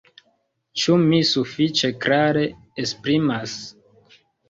Ĉu 0.83 0.95
mi 1.03 1.19
sufiĉe 1.33 1.93
klare 2.07 2.49
esprimas? 2.87 3.57